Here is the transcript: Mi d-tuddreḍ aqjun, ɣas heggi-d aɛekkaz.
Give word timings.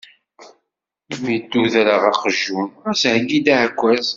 Mi 1.23 1.35
d-tuddreḍ 1.41 2.03
aqjun, 2.11 2.67
ɣas 2.83 3.01
heggi-d 3.13 3.47
aɛekkaz. 3.53 4.07